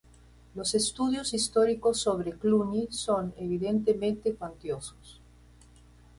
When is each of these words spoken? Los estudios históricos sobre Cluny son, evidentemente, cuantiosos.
Los 0.55 0.73
estudios 0.73 1.31
históricos 1.35 1.99
sobre 1.99 2.31
Cluny 2.33 2.87
son, 2.89 3.35
evidentemente, 3.37 4.33
cuantiosos. 4.33 5.21